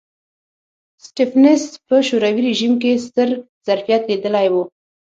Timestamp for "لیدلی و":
4.09-4.55